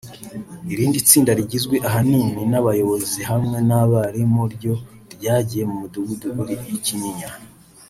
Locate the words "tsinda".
1.07-1.31